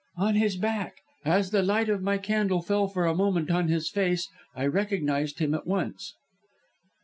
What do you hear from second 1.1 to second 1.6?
As